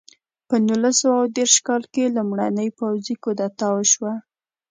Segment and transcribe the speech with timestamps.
[0.47, 4.13] په نولس سوه دېرش کال کې لومړنۍ پوځي کودتا وشوه.